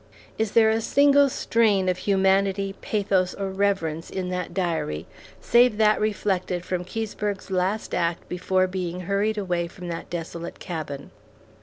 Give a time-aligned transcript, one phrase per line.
[0.39, 5.05] Is there a single strain of humanity, pathos, or reverence in that diary,
[5.39, 11.11] save that reflected from Keseberg's last act before being hurried away from that desolate cabin?